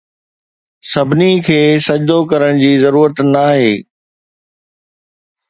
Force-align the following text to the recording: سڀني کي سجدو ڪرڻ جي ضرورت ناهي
سڀني 0.91 1.31
کي 1.47 1.59
سجدو 1.87 2.17
ڪرڻ 2.31 2.51
جي 2.63 2.73
ضرورت 2.85 3.15
ناهي 3.33 3.71